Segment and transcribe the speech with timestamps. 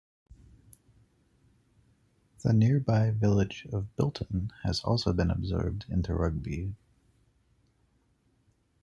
[2.43, 6.73] The nearby village of Bilton has also been absorbed into Rugby.